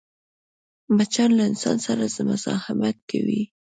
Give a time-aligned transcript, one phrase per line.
[0.95, 3.41] مچان له انسان سره مزاحمت کوي